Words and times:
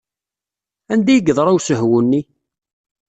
Anda 0.93 1.11
ay 1.11 1.19
yeḍra 1.25 1.51
usehwu-nni? 1.57 2.21